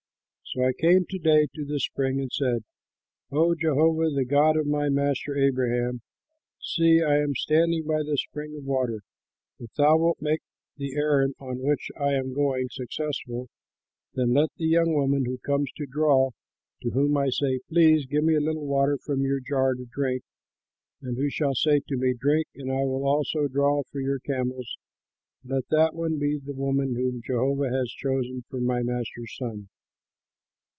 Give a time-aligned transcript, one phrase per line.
[0.53, 2.65] So I came to day to the spring and said,
[3.31, 6.01] 'O Jehovah, the God of my master Abraham,
[6.59, 8.99] see, I am standing by the spring of water,
[9.61, 10.41] if thou wilt make
[10.75, 13.47] the errand on which I am going successful,
[14.13, 16.31] then let the young woman who comes to draw,
[16.81, 20.21] to whom I say, Please give me a little water from your jar to drink,
[21.01, 24.75] and who shall say to me, Drink, and I will also draw for your camels,
[25.45, 29.69] let that one be the woman whom Jehovah has chosen for my master's son.'